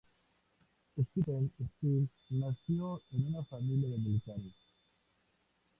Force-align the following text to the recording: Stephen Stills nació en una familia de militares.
Stephen 0.97 1.51
Stills 1.77 2.09
nació 2.31 3.01
en 3.11 3.27
una 3.27 3.43
familia 3.45 3.87
de 3.91 3.99
militares. 3.99 4.55